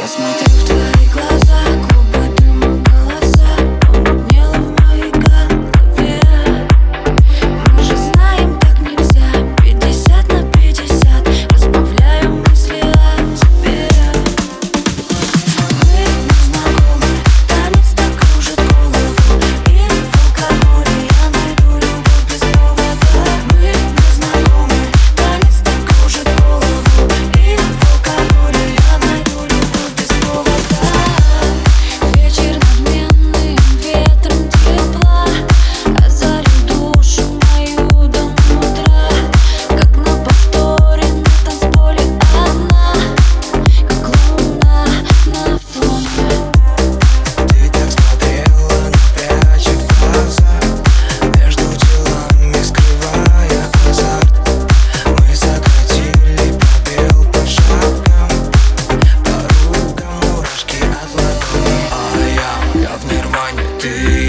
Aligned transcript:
Я 0.00 0.06
смотрю 0.06 0.46
в 0.54 0.67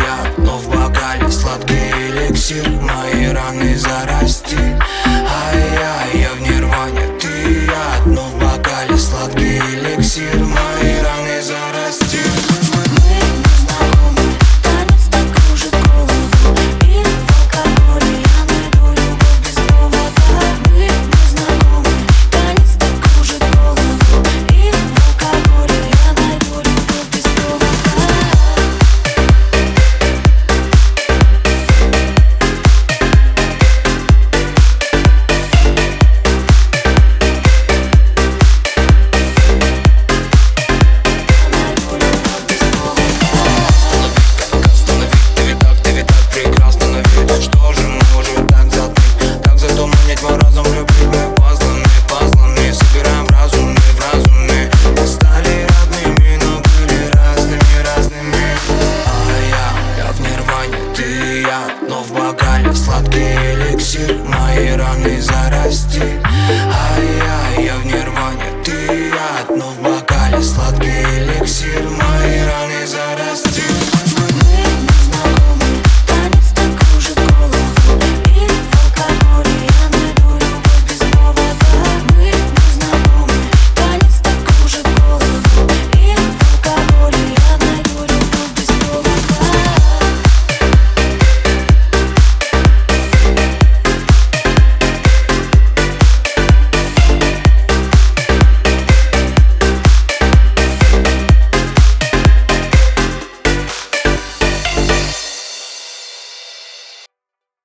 я, 0.09 0.33
но 0.38 0.57
в 0.57 0.67
бокале 0.69 1.29
сладкий 1.31 1.91
эликсир. 1.91 2.67
Мои 2.69 3.27
раны 3.27 3.77
зарасти. 3.77 4.78